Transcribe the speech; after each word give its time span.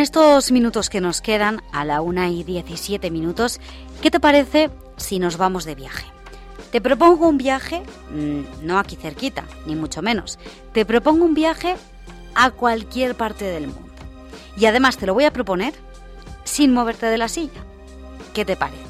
estos 0.00 0.50
minutos 0.50 0.90
que 0.90 1.00
nos 1.00 1.20
quedan, 1.20 1.62
a 1.72 1.84
la 1.84 2.00
una 2.00 2.28
y 2.28 2.42
17 2.42 3.10
minutos, 3.10 3.60
¿qué 4.00 4.10
te 4.10 4.20
parece 4.20 4.70
si 4.96 5.18
nos 5.18 5.36
vamos 5.36 5.64
de 5.64 5.74
viaje? 5.74 6.06
Te 6.72 6.80
propongo 6.80 7.28
un 7.28 7.36
viaje, 7.36 7.82
mm, 8.10 8.66
no 8.66 8.78
aquí 8.78 8.96
cerquita, 8.96 9.44
ni 9.66 9.76
mucho 9.76 10.02
menos. 10.02 10.38
Te 10.72 10.84
propongo 10.84 11.24
un 11.24 11.34
viaje 11.34 11.76
a 12.34 12.50
cualquier 12.50 13.14
parte 13.14 13.44
del 13.44 13.66
mundo. 13.66 13.92
Y 14.56 14.66
además 14.66 14.96
te 14.96 15.06
lo 15.06 15.14
voy 15.14 15.24
a 15.24 15.32
proponer 15.32 15.74
sin 16.44 16.72
moverte 16.72 17.06
de 17.06 17.18
la 17.18 17.28
silla. 17.28 17.64
¿Qué 18.32 18.44
te 18.44 18.56
parece? 18.56 18.89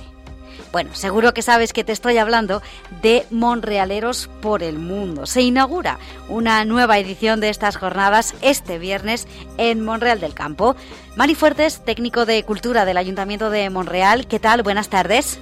Bueno, 0.73 0.95
seguro 0.95 1.35
que 1.35 1.43
sabes 1.43 1.73
que 1.73 1.83
te 1.83 1.93
estoy 1.93 2.19
hablando 2.19 2.63
de 3.03 3.27
Monrealeros 3.31 4.31
por 4.41 4.63
el 4.63 4.79
Mundo. 4.79 5.27
Se 5.27 5.43
inaugura 5.43 5.99
una 6.29 6.65
nueva 6.65 6.99
edición 6.99 7.41
de 7.41 7.49
estas 7.49 7.77
jornadas 7.77 8.35
este 8.41 8.79
viernes 8.79 9.27
en 9.59 9.85
Monreal 9.85 10.21
del 10.21 10.35
Campo. 10.35 10.77
Mari 11.17 11.35
Fuertes, 11.35 11.85
técnico 11.85 12.25
de 12.25 12.45
Cultura 12.45 12.85
del 12.85 12.99
Ayuntamiento 12.99 13.51
de 13.51 13.69
Monreal, 13.69 14.29
¿qué 14.29 14.39
tal? 14.39 14.63
Buenas 14.63 14.89
tardes. 14.89 15.41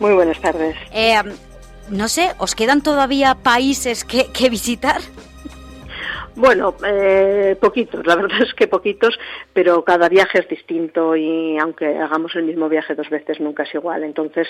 Muy 0.00 0.14
buenas 0.14 0.40
tardes. 0.40 0.76
Eh, 0.92 1.20
no 1.90 2.08
sé, 2.08 2.34
¿os 2.38 2.54
quedan 2.54 2.82
todavía 2.82 3.34
países 3.34 4.04
que, 4.04 4.26
que 4.32 4.48
visitar? 4.48 5.02
Bueno, 6.36 6.74
eh, 6.84 7.56
poquitos, 7.60 8.04
la 8.06 8.16
verdad 8.16 8.42
es 8.42 8.54
que 8.54 8.66
poquitos, 8.66 9.18
pero 9.52 9.84
cada 9.84 10.08
viaje 10.08 10.40
es 10.40 10.48
distinto 10.48 11.14
y 11.14 11.56
aunque 11.58 11.86
hagamos 11.96 12.34
el 12.34 12.44
mismo 12.44 12.68
viaje 12.68 12.94
dos 12.94 13.08
veces 13.08 13.40
nunca 13.40 13.62
es 13.62 13.74
igual. 13.74 14.02
Entonces, 14.02 14.48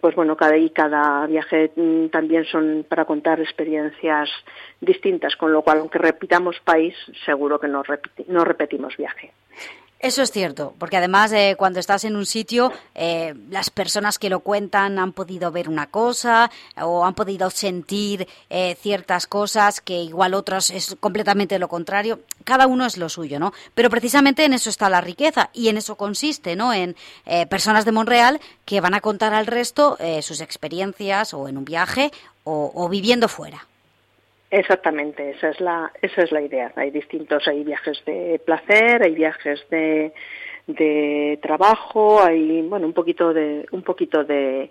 pues 0.00 0.14
bueno, 0.14 0.36
cada 0.36 0.56
y 0.56 0.70
cada 0.70 1.26
viaje 1.26 1.72
mm, 1.74 2.06
también 2.08 2.44
son 2.44 2.86
para 2.88 3.04
contar 3.04 3.40
experiencias 3.40 4.30
distintas, 4.80 5.34
con 5.36 5.52
lo 5.52 5.62
cual 5.62 5.78
aunque 5.78 5.98
repitamos 5.98 6.60
país, 6.64 6.94
seguro 7.24 7.58
que 7.58 7.68
no, 7.68 7.82
no 8.28 8.44
repetimos 8.44 8.96
viaje. 8.96 9.32
Eso 9.98 10.22
es 10.22 10.30
cierto, 10.30 10.74
porque 10.78 10.98
además 10.98 11.32
eh, 11.32 11.54
cuando 11.56 11.80
estás 11.80 12.04
en 12.04 12.16
un 12.16 12.26
sitio, 12.26 12.70
eh, 12.94 13.34
las 13.48 13.70
personas 13.70 14.18
que 14.18 14.28
lo 14.28 14.40
cuentan 14.40 14.98
han 14.98 15.12
podido 15.12 15.50
ver 15.50 15.70
una 15.70 15.86
cosa 15.86 16.50
o 16.78 17.06
han 17.06 17.14
podido 17.14 17.48
sentir 17.48 18.28
eh, 18.50 18.76
ciertas 18.78 19.26
cosas 19.26 19.80
que 19.80 19.94
igual 20.02 20.34
otras 20.34 20.68
es 20.68 20.96
completamente 21.00 21.58
lo 21.58 21.68
contrario. 21.68 22.20
Cada 22.44 22.66
uno 22.66 22.84
es 22.84 22.98
lo 22.98 23.08
suyo, 23.08 23.40
¿no? 23.40 23.54
Pero 23.74 23.88
precisamente 23.88 24.44
en 24.44 24.52
eso 24.52 24.68
está 24.68 24.90
la 24.90 25.00
riqueza 25.00 25.48
y 25.54 25.68
en 25.68 25.78
eso 25.78 25.96
consiste, 25.96 26.56
¿no? 26.56 26.72
En 26.72 26.94
personas 27.48 27.84
de 27.84 27.92
Monreal 27.92 28.40
que 28.64 28.80
van 28.80 28.94
a 28.94 29.00
contar 29.00 29.34
al 29.34 29.46
resto 29.46 29.98
sus 30.22 30.40
experiencias 30.40 31.34
o 31.34 31.48
en 31.48 31.58
un 31.58 31.64
viaje 31.64 32.12
o 32.44 32.88
viviendo 32.88 33.26
fuera. 33.26 33.66
Exactamente, 34.50 35.30
esa 35.30 35.50
es 35.50 35.60
la 35.60 35.92
esa 36.00 36.22
es 36.22 36.32
la 36.32 36.40
idea. 36.40 36.72
Hay 36.76 36.90
distintos, 36.90 37.46
hay 37.48 37.64
viajes 37.64 38.02
de 38.04 38.40
placer, 38.44 39.02
hay 39.02 39.14
viajes 39.14 39.60
de, 39.70 40.12
de 40.66 41.38
trabajo, 41.42 42.22
hay 42.22 42.62
bueno 42.62 42.86
un 42.86 42.92
poquito 42.92 43.32
de 43.32 43.66
un 43.72 43.82
poquito 43.82 44.24
de, 44.24 44.70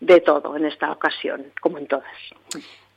de 0.00 0.20
todo 0.20 0.56
en 0.56 0.66
esta 0.66 0.92
ocasión, 0.92 1.46
como 1.60 1.78
en 1.78 1.86
todas. 1.86 2.04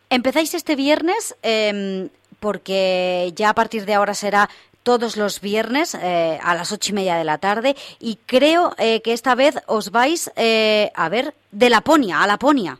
Empezáis 0.10 0.54
este 0.54 0.76
viernes 0.76 1.36
eh, 1.44 2.10
porque 2.40 3.32
ya 3.36 3.50
a 3.50 3.54
partir 3.54 3.86
de 3.86 3.94
ahora 3.96 4.14
será 4.14 4.50
todos 4.84 5.18
los 5.18 5.42
viernes 5.42 5.96
eh, 5.96 6.40
a 6.42 6.56
las 6.56 6.72
ocho 6.72 6.92
y 6.92 6.96
media 6.96 7.16
de 7.16 7.24
la 7.24 7.38
tarde 7.38 7.76
y 8.00 8.18
creo 8.26 8.74
eh, 8.78 9.02
que 9.02 9.14
esta 9.14 9.36
vez 9.36 9.62
os 9.68 9.92
vais 9.92 10.32
eh, 10.36 10.92
a 10.96 11.10
ver 11.10 11.34
de 11.52 11.70
Laponia 11.70 12.24
a 12.24 12.28
Laponia. 12.28 12.78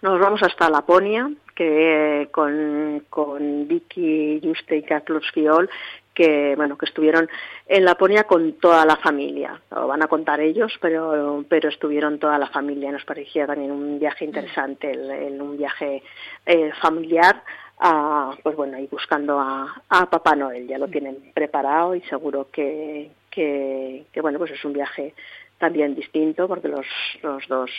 Nos 0.00 0.18
vamos 0.20 0.42
hasta 0.42 0.70
Laponia, 0.70 1.30
que 1.58 2.28
con, 2.30 3.04
con 3.10 3.66
Vicky 3.66 4.40
Juste 4.40 4.76
y 4.76 4.82
Carlos 4.84 5.28
Fiol, 5.34 5.68
que 6.14 6.54
bueno 6.54 6.78
que 6.78 6.86
estuvieron 6.86 7.28
en 7.66 7.84
Laponia 7.84 8.24
con 8.24 8.52
toda 8.60 8.86
la 8.86 8.94
familia. 8.94 9.60
Lo 9.72 9.88
van 9.88 10.00
a 10.04 10.06
contar 10.06 10.38
ellos, 10.38 10.72
pero 10.80 11.44
pero 11.48 11.68
estuvieron 11.68 12.20
toda 12.20 12.38
la 12.38 12.46
familia. 12.46 12.92
Nos 12.92 13.04
parecía 13.04 13.44
también 13.44 13.72
un 13.72 13.98
viaje 13.98 14.24
interesante, 14.24 14.92
el, 14.92 15.42
un 15.42 15.56
viaje 15.58 16.04
eh, 16.46 16.70
familiar. 16.80 17.42
A, 17.80 18.36
pues 18.42 18.54
bueno, 18.54 18.78
y 18.78 18.86
buscando 18.86 19.40
a, 19.40 19.82
a 19.88 20.10
Papá 20.10 20.36
Noel, 20.36 20.66
ya 20.68 20.78
lo 20.78 20.86
tienen 20.86 21.32
preparado 21.34 21.94
y 21.94 22.02
seguro 22.02 22.48
que, 22.52 23.10
que, 23.30 24.04
que 24.12 24.20
bueno, 24.20 24.38
pues 24.38 24.52
es 24.52 24.64
un 24.64 24.72
viaje 24.72 25.14
también 25.58 25.94
distinto 25.94 26.46
porque 26.46 26.68
los, 26.68 26.86
los 27.22 27.46
dos 27.48 27.70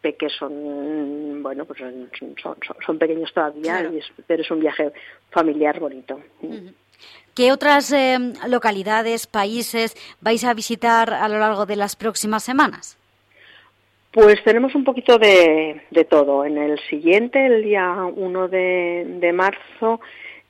peques 0.00 0.32
son, 0.32 1.42
bueno, 1.42 1.64
pues 1.64 1.80
son, 1.80 2.08
son, 2.84 2.98
pequeños 2.98 3.32
todavía, 3.32 3.90
pero 4.26 4.42
es 4.42 4.50
un 4.50 4.60
viaje 4.60 4.92
familiar 5.30 5.78
bonito. 5.78 6.20
¿Qué 7.34 7.52
otras 7.52 7.92
eh, 7.92 8.18
localidades, 8.48 9.26
países 9.26 9.96
vais 10.20 10.44
a 10.44 10.54
visitar 10.54 11.12
a 11.12 11.28
lo 11.28 11.38
largo 11.38 11.66
de 11.66 11.76
las 11.76 11.96
próximas 11.96 12.42
semanas? 12.42 12.98
Pues 14.12 14.42
tenemos 14.42 14.74
un 14.74 14.82
poquito 14.82 15.18
de, 15.18 15.82
de 15.90 16.04
todo. 16.04 16.44
En 16.44 16.58
el 16.58 16.80
siguiente, 16.88 17.46
el 17.46 17.62
día 17.62 17.94
1 18.04 18.48
de, 18.48 19.04
de 19.20 19.32
marzo, 19.32 20.00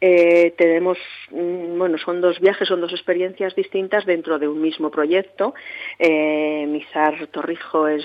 eh, 0.01 0.55
tenemos, 0.57 0.99
mm, 1.31 1.79
bueno, 1.79 1.99
son 1.99 2.21
dos 2.21 2.41
viajes, 2.41 2.69
son 2.69 2.81
dos 2.81 2.93
experiencias 2.93 3.55
distintas 3.55 4.07
dentro 4.07 4.39
de 4.39 4.49
un 4.49 4.61
mismo 4.61 4.91
proyecto. 4.91 5.55
Eh, 5.99 6.67
Mizar 6.67 7.27
Torrijo 7.29 7.89
es 7.89 8.05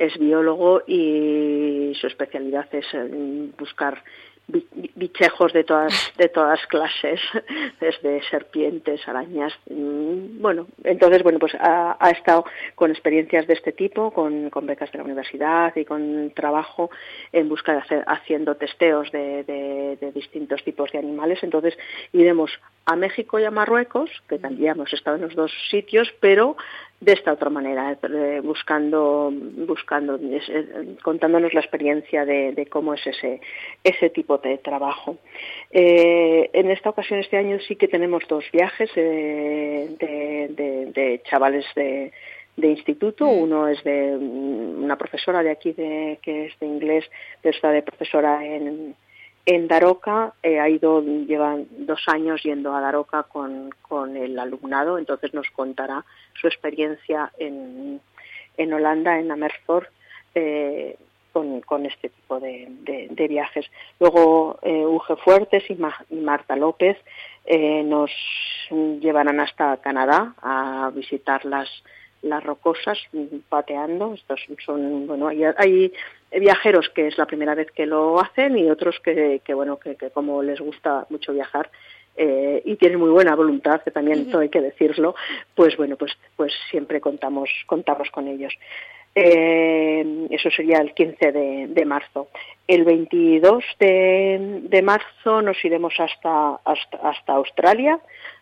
es 0.00 0.18
biólogo 0.18 0.82
y 0.86 1.92
su 2.00 2.06
especialidad 2.06 2.66
es 2.72 2.86
buscar 3.58 4.02
bichejos 4.94 5.52
de 5.52 5.64
todas 5.64 6.12
de 6.16 6.28
todas 6.28 6.64
clases 6.66 7.20
desde 7.80 8.22
serpientes 8.30 9.06
arañas 9.08 9.52
mm, 9.68 10.40
bueno 10.40 10.66
entonces 10.84 11.22
bueno 11.22 11.38
pues 11.38 11.54
ha, 11.58 12.10
estado 12.10 12.44
con 12.74 12.90
experiencias 12.90 13.46
de 13.46 13.54
este 13.54 13.72
tipo 13.72 14.10
con, 14.10 14.50
con, 14.50 14.66
becas 14.66 14.90
de 14.92 14.98
la 14.98 15.04
universidad 15.04 15.74
y 15.76 15.84
con 15.84 16.32
trabajo 16.34 16.90
en 17.32 17.48
busca 17.48 17.72
de 17.72 17.78
hacer 17.78 18.04
haciendo 18.06 18.56
testeos 18.56 19.10
de, 19.12 19.44
de, 19.44 20.12
distintos 20.12 20.62
tipos 20.64 20.90
de 20.92 20.98
animales. 20.98 21.38
Entonces 21.42 21.76
iremos 22.12 22.50
a 22.86 22.96
México 22.96 23.38
y 23.38 23.44
a 23.44 23.50
Marruecos 23.50 24.10
que 24.28 24.38
también 24.38 24.72
hemos 24.72 24.92
estado 24.92 25.16
en 25.16 25.22
los 25.22 25.34
dos 25.34 25.52
sitios 25.70 26.12
pero 26.20 26.56
de 27.00 27.12
esta 27.12 27.32
otra 27.32 27.48
manera, 27.48 27.96
eh, 28.02 28.40
buscando, 28.44 29.32
buscando, 29.32 30.18
eh, 30.20 30.96
contándonos 31.02 31.54
la 31.54 31.60
experiencia 31.60 32.26
de, 32.26 32.68
cómo 32.70 32.92
es 32.92 33.06
ese, 33.06 33.40
ese 33.82 34.10
tipo 34.10 34.36
de 34.36 34.58
trabajo. 34.58 35.16
Eh, 35.70 36.50
en 36.52 36.70
esta 36.70 36.90
ocasión, 36.90 37.20
este 37.20 37.38
año, 37.38 37.58
sí 37.66 37.76
que 37.76 37.88
tenemos 37.88 38.22
dos 38.28 38.44
viajes 38.52 38.94
de, 38.94 39.96
de, 40.94 41.22
chavales 41.24 41.64
de, 41.74 42.12
de 42.58 42.68
instituto. 42.68 43.24
Mm. 43.24 43.38
Uno 43.38 43.68
es 43.68 43.82
de 43.82 44.16
una 44.16 44.96
profesora 44.98 45.42
de 45.42 45.52
aquí, 45.52 45.72
de, 45.72 46.18
que 46.20 46.46
es 46.46 46.58
de 46.58 46.66
inglés, 46.66 47.06
pero 47.40 47.54
está 47.54 47.70
de 47.70 47.82
profesora 47.82 48.44
en, 48.44 48.94
en 49.50 49.66
Daroca 49.66 50.32
eh, 50.44 50.60
ha 50.60 50.68
ido, 50.68 51.02
lleva 51.02 51.56
dos 51.70 52.00
años 52.06 52.40
yendo 52.44 52.72
a 52.72 52.80
Daroca 52.80 53.24
con, 53.24 53.70
con 53.82 54.16
el 54.16 54.38
alumnado, 54.38 54.96
entonces 54.96 55.34
nos 55.34 55.50
contará 55.50 56.04
su 56.40 56.46
experiencia 56.46 57.32
en, 57.36 58.00
en 58.56 58.72
Holanda, 58.72 59.18
en 59.18 59.32
Amersfoort, 59.32 59.88
eh, 60.36 60.96
con, 61.32 61.62
con, 61.62 61.84
este 61.84 62.10
tipo 62.10 62.38
de, 62.38 62.68
de, 63.10 63.28
viajes. 63.28 63.66
Luego 63.98 64.60
eh, 64.62 64.86
Uge 64.86 65.16
Fuertes 65.16 65.64
y, 65.68 65.76
y 66.10 66.16
Marta 66.20 66.54
López 66.54 66.96
eh, 67.44 67.82
nos 67.82 68.12
llevarán 68.70 69.40
hasta 69.40 69.78
Canadá 69.78 70.34
a 70.42 70.92
visitar 70.94 71.44
las, 71.44 71.68
las 72.22 72.44
rocosas 72.44 72.98
pateando. 73.48 74.14
Estos 74.14 74.40
son, 74.64 75.08
bueno, 75.08 75.26
hay, 75.26 75.42
hay 75.42 75.92
viajeros 76.38 76.88
que 76.90 77.08
es 77.08 77.18
la 77.18 77.26
primera 77.26 77.54
vez 77.54 77.70
que 77.72 77.86
lo 77.86 78.20
hacen 78.20 78.56
y 78.58 78.70
otros 78.70 79.00
que, 79.00 79.40
que 79.44 79.54
bueno, 79.54 79.78
que, 79.78 79.96
que, 79.96 80.10
como 80.10 80.42
les 80.42 80.60
gusta 80.60 81.06
mucho 81.10 81.32
viajar 81.32 81.70
eh, 82.16 82.62
y 82.64 82.76
tienen 82.76 82.98
muy 82.98 83.10
buena 83.10 83.34
voluntad, 83.34 83.82
que 83.82 83.90
también 83.90 84.28
hay 84.36 84.48
que 84.48 84.60
decirlo, 84.60 85.14
pues 85.54 85.76
bueno, 85.76 85.96
pues, 85.96 86.12
pues 86.36 86.52
siempre 86.70 87.00
contamos, 87.00 87.48
contamos 87.66 88.10
con 88.10 88.28
ellos. 88.28 88.52
Eh, 89.14 90.26
eso 90.30 90.50
sería 90.50 90.78
el 90.78 90.92
15 90.92 91.32
de, 91.32 91.66
de, 91.68 91.84
marzo. 91.84 92.28
El 92.68 92.84
22 92.84 93.64
de, 93.78 94.60
de 94.62 94.82
marzo 94.82 95.42
nos 95.42 95.64
iremos 95.64 95.94
hasta, 95.98 96.60
hasta, 96.64 96.96
hasta 97.08 97.32
Australia 97.32 97.98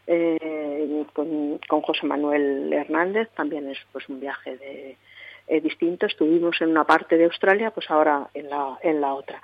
eh, 0.06 1.04
con, 1.12 1.58
con 1.68 1.80
José 1.82 2.06
Manuel 2.06 2.72
Hernández, 2.72 3.28
también 3.36 3.68
es 3.68 3.78
pues 3.92 4.08
un 4.08 4.20
viaje 4.20 4.56
de, 4.56 4.96
eh, 5.48 5.60
distinto. 5.60 6.06
Estuvimos 6.06 6.60
en 6.60 6.70
una 6.70 6.84
parte 6.84 7.16
de 7.16 7.24
Australia, 7.24 7.70
pues 7.70 7.90
ahora 7.90 8.28
en 8.34 8.50
la, 8.50 8.78
en 8.82 9.00
la 9.00 9.14
otra. 9.14 9.40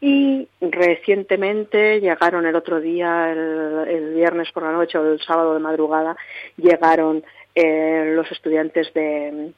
Y 0.00 0.46
recientemente 0.60 2.00
llegaron 2.00 2.44
el 2.44 2.56
otro 2.56 2.80
día, 2.80 3.32
el, 3.32 4.14
viernes 4.14 4.50
por 4.52 4.64
la 4.64 4.72
noche 4.72 4.98
o 4.98 5.12
el 5.12 5.20
sábado 5.20 5.54
de 5.54 5.60
madrugada, 5.60 6.16
llegaron 6.56 7.24
eh, 7.54 8.12
los 8.14 8.30
estudiantes 8.30 8.92
de, 8.94 9.52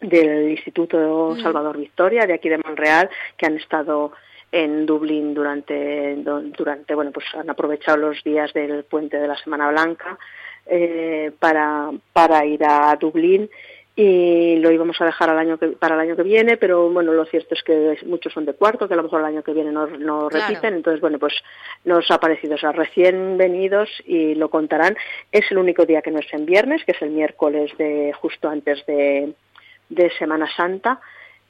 del 0.00 0.50
Instituto 0.50 1.34
mm. 1.34 1.42
Salvador 1.42 1.78
Victoria, 1.78 2.26
de 2.26 2.34
aquí 2.34 2.48
de 2.48 2.58
Monreal, 2.58 3.10
que 3.36 3.46
han 3.46 3.56
estado 3.56 4.12
en 4.52 4.84
Dublín 4.84 5.32
durante, 5.32 6.16
durante, 6.16 6.94
bueno, 6.94 7.10
pues 7.10 7.26
han 7.34 7.48
aprovechado 7.48 7.96
los 7.96 8.22
días 8.22 8.52
del 8.52 8.84
puente 8.84 9.16
de 9.16 9.26
la 9.26 9.36
Semana 9.36 9.70
Blanca 9.70 10.18
eh, 10.66 11.32
para, 11.38 11.90
para 12.12 12.44
ir 12.44 12.62
a 12.64 12.94
Dublín 12.96 13.48
y 13.94 14.56
lo 14.56 14.70
íbamos 14.70 14.98
a 15.00 15.04
dejar 15.04 15.28
al 15.28 15.38
año 15.38 15.58
para 15.78 15.94
el 15.94 16.00
año 16.00 16.16
que 16.16 16.22
viene, 16.22 16.56
pero 16.56 16.88
bueno, 16.88 17.12
lo 17.12 17.26
cierto 17.26 17.54
es 17.54 17.62
que 17.62 17.98
muchos 18.06 18.32
son 18.32 18.46
de 18.46 18.54
cuarto, 18.54 18.88
que 18.88 18.94
a 18.94 18.96
lo 18.96 19.02
mejor 19.02 19.20
el 19.20 19.26
año 19.26 19.42
que 19.42 19.52
viene 19.52 19.70
no, 19.70 19.86
no 19.86 20.30
repiten, 20.30 20.74
entonces 20.74 21.00
bueno, 21.00 21.18
pues 21.18 21.34
nos 21.84 22.10
ha 22.10 22.18
parecido, 22.18 22.54
o 22.54 22.58
sea, 22.58 22.72
recién 22.72 23.36
venidos 23.36 23.90
y 24.06 24.34
lo 24.34 24.48
contarán. 24.48 24.96
Es 25.30 25.50
el 25.50 25.58
único 25.58 25.84
día 25.84 26.00
que 26.00 26.10
no 26.10 26.20
es 26.20 26.32
en 26.32 26.46
viernes, 26.46 26.84
que 26.84 26.92
es 26.92 27.02
el 27.02 27.10
miércoles 27.10 27.70
de 27.76 28.14
justo 28.14 28.48
antes 28.48 28.84
de, 28.86 29.34
de 29.90 30.10
Semana 30.18 30.48
Santa. 30.56 31.00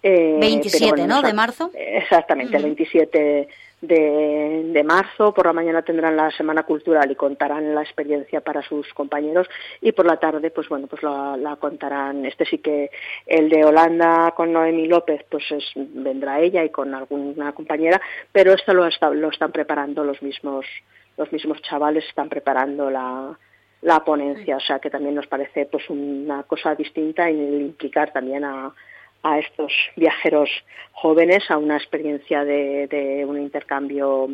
Eh, 0.03 0.37
27, 0.41 1.07
¿no? 1.07 1.23
De 1.23 1.33
marzo. 1.33 1.71
Exactamente, 1.75 2.57
el 2.57 2.65
27 2.65 3.49
de, 3.83 4.63
de, 4.73 4.85
marzo. 4.85 5.33
Por 5.33 5.47
la 5.47 5.53
mañana 5.53 5.83
tendrán 5.83 6.17
la 6.17 6.31
Semana 6.31 6.65
Cultural 6.65 7.11
y 7.11 7.15
contarán 7.15 7.75
la 7.75 7.83
experiencia 7.83 8.41
para 8.41 8.63
sus 8.63 8.93
compañeros 8.95 9.49
y 9.81 9.93
por 9.93 10.07
la 10.07 10.17
tarde, 10.17 10.51
pues 10.51 10.69
bueno, 10.69 10.89
pues 10.89 11.03
la, 11.03 11.57
contarán. 11.61 12.25
Este 12.27 12.45
sí 12.45 12.59
que 12.59 12.91
el 13.27 13.49
de 13.49 13.65
Holanda 13.65 14.33
con 14.37 14.53
Noemi 14.53 14.87
López, 14.87 15.25
pues 15.29 15.45
es, 15.53 15.65
vendrá 15.77 16.41
ella 16.41 16.65
y 16.65 16.71
con 16.71 16.95
alguna 16.95 17.53
compañera, 17.53 18.01
pero 18.33 18.53
esto 18.55 18.75
lo, 18.75 18.89
lo 19.15 19.29
están 19.29 19.53
preparando 19.53 20.05
los 20.05 20.23
mismos 20.23 20.67
los 21.17 21.31
mismos 21.31 21.61
chavales 21.61 22.07
están 22.09 22.31
preparando 22.31 22.89
la, 22.89 23.37
la 23.83 24.05
ponencia, 24.05 24.57
o 24.57 24.61
sea 24.61 24.79
que 24.79 24.89
también 24.89 25.15
nos 25.15 25.27
parece 25.27 25.67
pues 25.67 25.89
una 25.91 26.45
cosa 26.45 26.75
distinta 26.75 27.31
y 27.31 27.39
implicar 27.39 28.13
también 28.13 28.45
a, 28.45 28.73
a 29.23 29.39
estos 29.39 29.73
viajeros 29.97 30.51
jóvenes 30.93 31.51
a 31.51 31.59
una 31.59 31.77
experiencia 31.77 32.45
de, 32.45 33.25
un 33.27 33.41
intercambio 33.41 34.29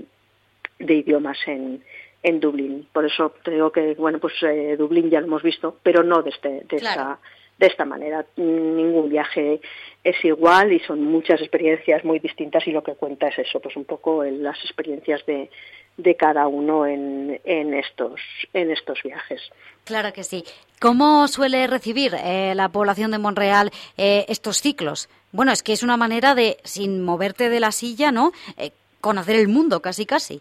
de 0.79 0.95
idiomas 0.95 1.39
en, 1.47 1.83
en 2.23 2.41
Dublín. 2.41 2.89
Por 2.93 3.05
eso 3.05 3.35
creo 3.43 3.71
que, 3.71 3.95
bueno, 3.95 4.19
pues 4.19 4.35
eh, 4.43 4.77
Dublín 4.79 5.11
ya 5.11 5.21
lo 5.21 5.27
hemos 5.27 5.43
visto, 5.43 5.77
pero 5.83 6.03
no 6.03 6.23
de, 6.23 6.31
este, 6.31 6.49
de, 6.69 6.77
esta, 6.77 7.19
de 7.59 7.67
esta 7.67 7.85
manera. 7.85 8.25
Ningún 8.37 9.09
viaje 9.09 9.61
es 10.05 10.25
igual 10.25 10.73
y 10.73 10.81
son 10.81 11.03
muchas 11.03 11.41
experiencias 11.41 12.05
muy 12.05 12.19
distintas 12.19 12.67
y 12.67 12.73
lo 12.73 12.83
que 12.83 12.95
cuenta 12.95 13.29
es 13.29 13.39
eso, 13.39 13.61
pues 13.61 13.77
un 13.77 13.85
poco 13.85 14.25
las 14.25 14.59
experiencias 14.65 15.25
de, 15.27 15.51
de 15.97 16.15
cada 16.15 16.47
uno 16.47 16.87
en, 16.87 17.41
en, 17.45 17.75
estos, 17.75 18.21
en 18.55 18.71
estos 18.71 19.03
viajes. 19.03 19.43
Claro 19.85 20.13
que 20.13 20.23
sí. 20.23 20.45
¿Cómo 20.81 21.27
suele 21.27 21.67
recibir 21.67 22.15
eh, 22.15 22.55
la 22.55 22.69
población 22.69 23.11
de 23.11 23.19
Monreal 23.19 23.71
eh, 23.97 24.25
estos 24.29 24.61
ciclos? 24.61 25.09
Bueno, 25.33 25.53
es 25.53 25.63
que 25.63 25.73
es 25.73 25.83
una 25.83 25.97
manera 25.97 26.35
de, 26.35 26.59
sin 26.63 27.03
moverte 27.03 27.49
de 27.49 27.61
la 27.61 27.73
silla, 27.73 28.13
¿no? 28.13 28.33
Eh, 28.57 28.71
conocer 29.01 29.37
el 29.37 29.49
mundo, 29.49 29.81
casi, 29.81 30.07
casi. 30.07 30.41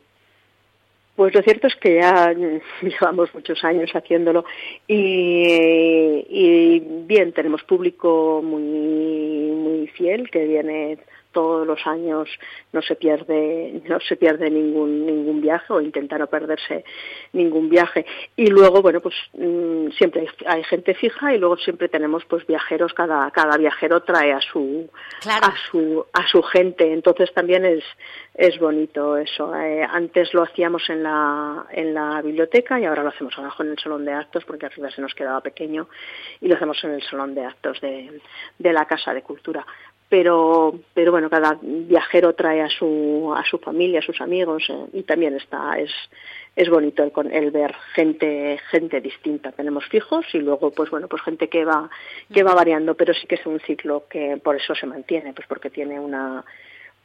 Pues 1.17 1.33
lo 1.33 1.41
cierto 1.41 1.65
es 1.65 1.75
que 1.77 1.95
ya 1.95 2.31
llevamos 2.81 3.33
muchos 3.33 3.63
años 3.63 3.89
haciéndolo 3.91 4.45
y, 4.87 6.23
y 6.29 6.79
bien, 7.07 7.33
tenemos 7.33 7.63
público 7.63 8.41
muy, 8.43 8.61
muy 8.61 9.87
fiel 9.87 10.29
que 10.29 10.45
viene 10.45 10.99
todos 11.37 11.67
los 11.67 11.85
años 11.85 12.27
no 12.73 12.81
se 12.81 12.95
pierde 12.95 13.83
no 13.87 13.99
se 13.99 14.15
pierde 14.15 14.49
ningún 14.49 15.05
ningún 15.05 15.39
viaje 15.39 15.71
o 15.71 15.79
intenta 15.79 16.17
no 16.17 16.25
perderse 16.25 16.83
ningún 17.33 17.69
viaje. 17.69 18.07
Y 18.35 18.47
luego 18.47 18.81
bueno 18.81 19.01
pues 19.01 19.13
mm, 19.33 19.89
siempre 19.91 20.27
hay, 20.47 20.63
gente 20.63 20.95
fija 20.95 21.35
y 21.35 21.37
luego 21.37 21.57
siempre 21.57 21.89
tenemos 21.89 22.25
pues 22.25 22.47
viajeros 22.47 22.91
cada 22.95 23.29
cada 23.29 23.55
viajero 23.55 24.01
trae 24.01 24.33
a 24.33 24.41
su 24.41 24.89
a 25.27 25.53
su 25.69 26.03
a 26.11 26.27
su 26.27 26.41
gente. 26.41 26.91
Entonces 26.91 27.31
también 27.35 27.65
es 27.65 27.83
es 28.33 28.57
bonito 28.57 29.15
eso. 29.15 29.55
Eh, 29.55 29.83
antes 29.83 30.33
lo 30.33 30.41
hacíamos 30.41 30.89
en 30.89 31.03
la 31.03 31.67
en 31.69 31.93
la 31.93 32.19
biblioteca 32.23 32.79
y 32.79 32.85
ahora 32.85 33.03
lo 33.03 33.09
hacemos 33.09 33.37
abajo 33.37 33.61
en 33.61 33.69
el 33.69 33.77
salón 33.77 34.05
de 34.05 34.13
actos 34.13 34.43
porque 34.45 34.65
arriba 34.65 34.89
se 34.89 35.01
nos 35.01 35.13
quedaba 35.13 35.41
pequeño 35.41 35.87
y 36.41 36.47
lo 36.47 36.55
hacemos 36.55 36.83
en 36.83 36.93
el 36.93 37.03
salón 37.03 37.35
de 37.35 37.45
actos 37.45 37.79
de, 37.79 38.21
de 38.57 38.73
la 38.73 38.85
casa 38.85 39.13
de 39.13 39.21
cultura 39.21 39.63
pero 40.09 40.79
pero 40.93 41.11
bueno 41.11 41.29
cada 41.29 41.57
viajero 41.61 42.33
trae 42.33 42.61
a 42.61 42.69
su 42.69 43.33
a 43.35 43.43
su 43.43 43.57
familia 43.57 43.99
a 43.99 44.03
sus 44.03 44.21
amigos 44.21 44.63
eh, 44.69 44.85
y 44.93 45.03
también 45.03 45.35
está 45.35 45.77
es 45.77 45.91
es 46.55 46.69
bonito 46.69 47.03
el, 47.03 47.11
el 47.31 47.51
ver 47.51 47.75
gente 47.93 48.59
gente 48.71 48.99
distinta. 48.99 49.51
Tenemos 49.51 49.85
fijos 49.85 50.25
y 50.33 50.39
luego 50.39 50.71
pues 50.71 50.89
bueno 50.89 51.07
pues 51.07 51.21
gente 51.21 51.49
que 51.49 51.65
va 51.65 51.89
que 52.33 52.43
va 52.43 52.53
variando 52.53 52.95
pero 52.95 53.13
sí 53.13 53.27
que 53.27 53.35
es 53.35 53.45
un 53.45 53.59
ciclo 53.59 54.05
que 54.09 54.37
por 54.37 54.55
eso 54.55 54.73
se 54.73 54.87
mantiene 54.87 55.33
pues 55.33 55.47
porque 55.47 55.69
tiene 55.69 55.99
una 55.99 56.43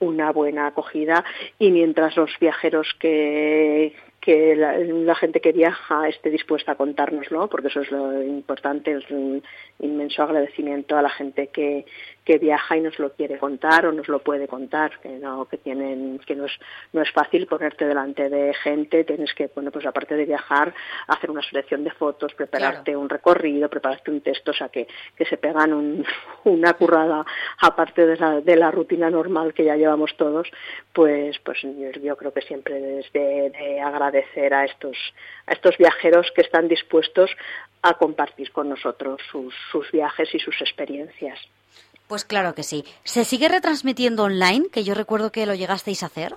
una 0.02 0.32
buena 0.32 0.66
acogida. 0.66 1.25
Y 1.58 1.70
mientras 1.70 2.16
los 2.16 2.31
viajeros 2.40 2.88
que, 2.99 3.94
que 4.22 4.54
la, 4.54 5.16
gente 5.16 5.40
que 5.40 5.50
viaja 5.50 6.08
esté 6.08 6.30
dispuesta 6.30 6.72
a 6.72 6.74
contárnoslo, 6.76 7.48
porque 7.48 7.66
eso 7.66 7.80
es 7.80 7.90
lo 7.90 8.22
importante, 8.22 8.92
es 8.92 9.10
un 9.10 9.42
inmenso 9.80 10.22
agradecimiento 10.22 10.96
a 10.96 11.02
la 11.02 11.10
gente 11.10 11.48
que, 11.48 11.84
que 12.24 12.38
viaja 12.38 12.76
y 12.76 12.82
nos 12.82 12.96
lo 13.00 13.12
quiere 13.14 13.36
contar 13.38 13.84
o 13.84 13.92
nos 13.92 14.06
lo 14.06 14.20
puede 14.20 14.46
contar, 14.46 15.00
que 15.00 15.08
no, 15.08 15.46
que 15.46 15.56
tienen, 15.56 16.20
que 16.24 16.36
no 16.36 16.46
es, 16.46 16.52
no 16.92 17.02
es 17.02 17.10
fácil 17.10 17.48
ponerte 17.48 17.84
delante 17.84 18.28
de 18.28 18.54
gente, 18.54 19.02
tienes 19.02 19.34
que, 19.34 19.50
bueno, 19.52 19.72
pues 19.72 19.86
aparte 19.86 20.14
de 20.14 20.25
viajar, 20.25 20.72
hacer 21.08 21.28
una 21.28 21.42
selección 21.42 21.82
de 21.82 21.90
fotos, 21.90 22.32
prepararte 22.34 22.96
un 22.96 23.08
recorrido, 23.08 23.68
prepararte 23.68 24.12
un 24.12 24.20
texto, 24.20 24.52
o 24.52 24.54
sea 24.54 24.68
que, 24.68 24.86
que 25.16 25.25
se 25.25 25.36
pegan 25.36 25.72
un, 25.72 26.04
una 26.44 26.75
currada 26.75 27.26
aparte 27.60 28.06
de 28.06 28.16
la, 28.16 28.40
de 28.40 28.54
la 28.54 28.70
rutina 28.70 29.10
normal 29.10 29.52
que 29.52 29.64
ya 29.64 29.75
llevamos 29.75 30.16
todos, 30.16 30.48
pues, 30.92 31.40
pues 31.40 31.58
yo, 32.00 32.16
creo 32.16 32.32
que 32.32 32.42
siempre 32.42 33.00
es 33.00 33.12
de, 33.12 33.50
de 33.50 33.80
agradecer 34.12 34.55
a 34.55 34.64
estos, 34.64 34.97
a 35.47 35.53
estos 35.53 35.76
viajeros 35.79 36.26
que 36.35 36.43
están 36.43 36.69
dispuestos 36.69 37.31
a 37.82 37.94
compartir 37.94 38.53
con 38.53 38.69
nosotros 38.69 39.20
sus, 39.31 39.55
sus 39.70 39.91
viajes 39.91 40.29
y 40.35 40.38
sus 40.38 40.61
experiencias. 40.61 41.38
Pues 42.06 42.25
claro 42.25 42.55
que 42.55 42.62
sí. 42.62 42.85
¿Se 43.05 43.25
sigue 43.25 43.49
retransmitiendo 43.49 44.25
online? 44.25 44.67
Que 44.70 44.85
yo 44.85 44.94
recuerdo 44.94 45.32
que 45.32 45.47
lo 45.47 45.55
llegasteis 45.55 46.03
a 46.03 46.06
hacer. 46.06 46.35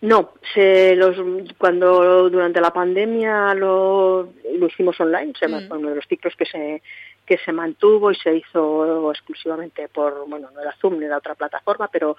No, 0.00 0.32
se 0.54 0.96
los, 0.96 1.16
cuando 1.58 2.30
durante 2.30 2.60
la 2.60 2.72
pandemia 2.72 3.52
lo, 3.54 4.32
lo 4.54 4.66
hicimos 4.66 4.98
online, 4.98 5.34
se, 5.38 5.46
mm. 5.46 5.70
uno 5.70 5.90
de 5.90 5.96
los 5.96 6.06
ciclos 6.06 6.34
que 6.36 6.46
se 6.46 6.82
que 7.26 7.38
se 7.38 7.52
mantuvo 7.52 8.10
y 8.10 8.16
se 8.16 8.34
hizo 8.34 9.12
exclusivamente 9.12 9.86
por, 9.88 10.28
bueno, 10.28 10.48
no 10.52 10.60
era 10.60 10.74
Zoom 10.80 10.98
ni 10.98 11.04
era 11.04 11.18
otra 11.18 11.36
plataforma, 11.36 11.86
pero 11.86 12.16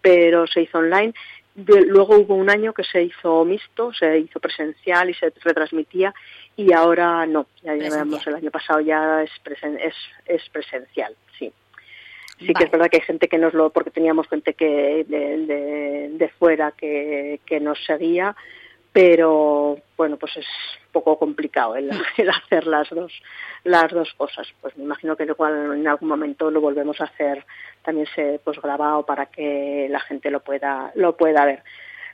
pero 0.00 0.46
se 0.46 0.60
hizo 0.60 0.78
online. 0.78 1.14
Luego 1.54 2.16
hubo 2.16 2.34
un 2.34 2.50
año 2.50 2.72
que 2.72 2.84
se 2.84 3.02
hizo 3.02 3.44
mixto, 3.44 3.92
se 3.92 4.18
hizo 4.18 4.40
presencial 4.40 5.10
y 5.10 5.14
se 5.14 5.32
retransmitía 5.42 6.12
y 6.56 6.72
ahora 6.72 7.26
no, 7.26 7.46
ya 7.62 7.74
llevamos 7.74 8.26
el 8.26 8.36
año 8.36 8.50
pasado 8.50 8.80
ya 8.80 9.22
es, 9.22 9.30
es, 9.80 9.94
es 10.26 10.48
presencial, 10.50 11.14
sí. 11.38 11.52
Sí 12.38 12.52
que 12.52 12.64
es 12.64 12.70
verdad 12.70 12.88
que 12.90 12.96
hay 12.96 13.02
gente 13.02 13.28
que 13.28 13.38
nos 13.38 13.54
lo, 13.54 13.70
porque 13.70 13.92
teníamos 13.92 14.28
gente 14.28 14.54
que 14.54 15.04
de, 15.08 16.10
de, 16.10 16.28
fuera 16.30 16.72
que, 16.72 17.38
que 17.46 17.60
nos 17.60 17.78
seguía, 17.84 18.34
pero 18.94 19.76
bueno, 19.96 20.16
pues 20.18 20.36
es 20.36 20.46
un 20.86 20.92
poco 20.92 21.18
complicado 21.18 21.74
el, 21.76 21.90
hacer 21.90 22.66
las 22.68 22.88
dos, 22.90 23.12
las 23.64 23.90
dos 23.90 24.14
cosas. 24.16 24.46
Pues 24.60 24.76
me 24.76 24.84
imagino 24.84 25.16
que 25.16 25.24
igual 25.24 25.74
en 25.74 25.88
algún 25.88 26.08
momento 26.08 26.48
lo 26.48 26.60
volvemos 26.60 27.00
a 27.00 27.04
hacer 27.04 27.44
también 27.82 28.06
se 28.14 28.40
pues 28.44 28.58
grabado 28.62 29.04
para 29.04 29.26
que 29.26 29.88
la 29.90 29.98
gente 29.98 30.30
lo 30.30 30.40
pueda, 30.40 30.92
lo 30.94 31.16
pueda 31.16 31.44
ver. 31.44 31.64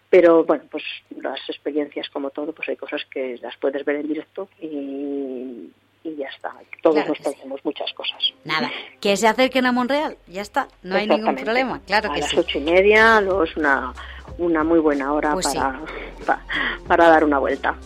Pero 0.09 0.43
bueno, 0.45 0.65
pues 0.71 0.83
las 1.21 1.39
experiencias 1.51 2.09
como 2.09 2.31
todo, 2.31 2.53
pues 2.53 2.71
hay 2.71 2.77
cosas 2.77 3.03
que 3.11 3.39
las 3.43 3.57
puedes 3.59 3.85
ver 3.85 3.97
en 3.97 4.09
directo 4.09 4.49
y, 4.59 5.71
y 6.03 6.17
ya 6.17 6.29
está. 6.29 6.55
Todos 6.83 7.07
nos 7.07 7.19
perdemos 7.19 7.63
muchas 7.63 7.93
cosas. 7.93 8.33
Nada, 8.45 8.71
que 9.01 9.19
se 9.19 9.29
acerquen 9.29 9.67
a 9.67 9.73
Monreal, 9.73 10.17
ya 10.27 10.41
está, 10.41 10.67
no 10.83 10.97
hay 10.97 11.07
ningún 11.07 11.37
problema, 11.37 11.81
claro 11.87 12.11
a 12.11 12.15
que 12.15 12.23
las 12.23 12.35
ocho 12.35 12.59
y 12.59 12.63
media, 12.63 13.21
luego 13.21 13.45
es 13.45 13.57
una, 13.57 13.93
una 14.39 14.65
muy 14.65 14.81
buena 14.81 15.13
hora 15.13 15.35
pues 15.35 15.47
para, 15.47 15.81
para, 16.21 17.09
dar 17.09 17.25
una 17.25 17.39
vuelta. 17.39 17.77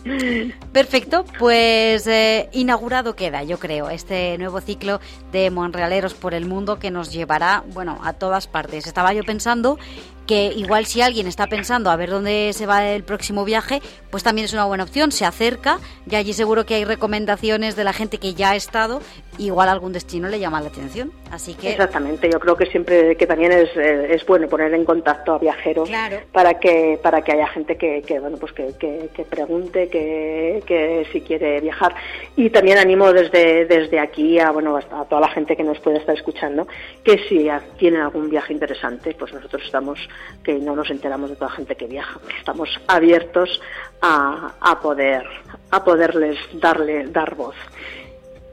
Perfecto, 0.71 1.25
pues 1.39 2.07
eh, 2.07 2.49
inaugurado 2.51 3.15
queda, 3.15 3.43
yo 3.43 3.59
creo, 3.59 3.89
este 3.89 4.37
nuevo 4.37 4.61
ciclo 4.61 4.99
de 5.31 5.49
Monrealeros 5.51 6.13
por 6.13 6.33
el 6.33 6.45
mundo 6.45 6.79
que 6.79 6.91
nos 6.91 7.11
llevará, 7.11 7.63
bueno, 7.73 7.99
a 8.03 8.13
todas 8.13 8.47
partes. 8.47 8.87
Estaba 8.87 9.13
yo 9.13 9.23
pensando 9.23 9.77
que 10.25 10.47
igual 10.55 10.85
si 10.85 11.01
alguien 11.01 11.27
está 11.27 11.47
pensando 11.47 11.89
a 11.89 11.95
ver 11.95 12.09
dónde 12.09 12.51
se 12.53 12.65
va 12.65 12.85
el 12.85 13.03
próximo 13.03 13.45
viaje, 13.45 13.81
pues 14.09 14.23
también 14.23 14.45
es 14.45 14.53
una 14.53 14.65
buena 14.65 14.83
opción, 14.83 15.11
se 15.11 15.25
acerca 15.25 15.79
y 16.09 16.15
allí 16.15 16.33
seguro 16.33 16.65
que 16.65 16.75
hay 16.75 16.85
recomendaciones 16.85 17.75
de 17.75 17.83
la 17.83 17.93
gente 17.93 18.17
que 18.17 18.33
ya 18.33 18.51
ha 18.51 18.55
estado, 18.55 19.01
igual 19.37 19.69
algún 19.69 19.93
destino 19.93 20.27
le 20.29 20.39
llama 20.39 20.61
la 20.61 20.69
atención. 20.69 21.11
Así 21.31 21.53
que 21.53 21.71
Exactamente, 21.71 22.29
yo 22.31 22.39
creo 22.39 22.55
que 22.55 22.65
siempre 22.67 23.15
que 23.17 23.27
también 23.27 23.51
es, 23.51 23.69
eh, 23.75 24.13
es 24.13 24.25
bueno 24.25 24.47
poner 24.47 24.73
en 24.73 24.85
contacto 24.85 25.33
a 25.33 25.37
viajeros 25.39 25.89
para 26.31 26.59
que 26.59 26.99
para 27.01 27.21
que 27.21 27.33
haya 27.33 27.47
gente 27.47 27.77
que, 27.77 28.01
que 28.01 28.19
bueno, 28.19 28.37
pues 28.37 28.53
que, 28.53 28.73
que, 28.79 29.25
pregunte 29.25 29.89
que, 29.89 30.63
que 30.65 31.07
si 31.11 31.21
quiere 31.21 31.59
viajar 31.59 31.95
y 32.35 32.49
también 32.49 32.77
animo 32.77 33.11
desde 33.11 33.65
desde 33.65 33.99
aquí 33.99 34.39
a 34.39 34.51
bueno, 34.51 34.77
a 34.77 35.05
toda 35.05 35.21
la 35.21 35.29
gente 35.29 35.55
que 35.55 35.63
nos 35.63 35.79
puede 35.79 35.97
estar 35.97 36.15
escuchando 36.15 36.67
que 37.03 37.19
si 37.27 37.49
tienen 37.77 38.01
algún 38.01 38.29
viaje 38.29 38.53
interesante, 38.53 39.13
pues 39.17 39.33
nosotros 39.33 39.63
estamos 39.65 39.99
que 40.43 40.53
no 40.55 40.75
nos 40.75 40.89
enteramos 40.89 41.29
de 41.29 41.35
toda 41.35 41.49
la 41.49 41.57
gente 41.57 41.75
que 41.75 41.87
viaja. 41.87 42.19
Estamos 42.37 42.69
abiertos 42.87 43.61
a, 44.01 44.53
a 44.59 44.79
poder 44.79 45.25
a 45.71 45.83
poderles 45.83 46.37
darle 46.53 47.07
dar 47.07 47.35
voz. 47.35 47.55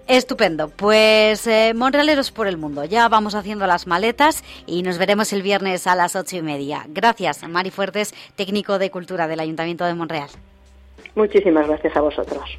Estupendo. 0.08 0.68
Pues 0.68 1.46
eh, 1.46 1.72
Monrealeros 1.74 2.30
por 2.30 2.46
el 2.46 2.56
mundo. 2.56 2.84
Ya 2.84 3.08
vamos 3.08 3.34
haciendo 3.34 3.66
las 3.66 3.86
maletas 3.86 4.42
y 4.66 4.82
nos 4.82 4.98
veremos 4.98 5.32
el 5.32 5.42
viernes 5.42 5.86
a 5.86 5.94
las 5.94 6.16
ocho 6.16 6.36
y 6.36 6.42
media. 6.42 6.84
Gracias, 6.88 7.46
Mari 7.48 7.70
Fuertes, 7.70 8.14
técnico 8.36 8.78
de 8.78 8.90
Cultura 8.90 9.28
del 9.28 9.40
Ayuntamiento 9.40 9.84
de 9.84 9.94
Monreal. 9.94 10.28
Muchísimas 11.14 11.66
gracias 11.66 11.96
a 11.96 12.00
vosotros. 12.00 12.58